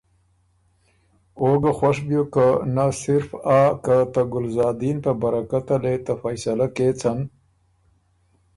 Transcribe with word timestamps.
او 1.39 1.47
ګۀ 1.61 1.71
خوش 1.77 1.97
بیوک 2.07 2.29
که 2.33 2.47
نۀ 2.75 2.85
صرف 3.01 3.27
آ 3.59 3.61
که 3.83 3.97
ته 4.13 4.21
ګلزادین 4.33 4.97
په 5.03 5.11
برکته 5.21 5.75
ليې 5.83 5.97
ته 6.05 6.13
فیصلۀ 6.21 6.67
کېڅن 6.75 7.19